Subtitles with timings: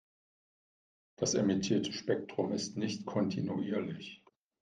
[1.17, 4.23] Das emittierte Spektrum ist nicht kontinuierlich.